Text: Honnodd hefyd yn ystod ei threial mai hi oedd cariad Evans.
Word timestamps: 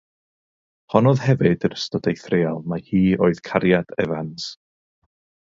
Honnodd 0.93 1.21
hefyd 1.25 1.67
yn 1.69 1.75
ystod 1.79 2.09
ei 2.13 2.17
threial 2.21 2.57
mai 2.73 2.81
hi 2.89 3.03
oedd 3.27 3.43
cariad 3.51 3.95
Evans. 4.07 4.49